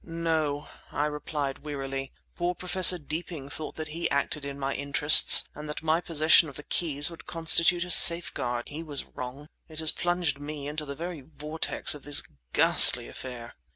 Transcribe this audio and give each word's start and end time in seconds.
"No," 0.03 0.67
I 0.91 1.05
replied 1.05 1.59
wearily. 1.59 2.11
"Poor 2.35 2.55
Professor 2.55 2.97
Deeping 2.97 3.49
thought 3.49 3.75
that 3.75 3.89
he 3.89 4.09
acted 4.09 4.43
in 4.43 4.57
my 4.57 4.73
interests 4.73 5.47
and 5.53 5.69
that 5.69 5.83
my 5.83 6.01
possession 6.01 6.49
of 6.49 6.55
the 6.55 6.63
keys 6.63 7.11
would 7.11 7.27
constitute 7.27 7.83
a 7.83 7.91
safeguard. 7.91 8.69
He 8.69 8.81
was 8.81 9.05
wrong. 9.05 9.47
It 9.67 9.77
has 9.77 9.91
plunged 9.91 10.39
me 10.39 10.67
into 10.67 10.85
the 10.87 10.95
very 10.95 11.21
vortex 11.21 11.93
of 11.93 12.01
this 12.01 12.23
ghastly 12.51 13.07
affair." 13.07 13.53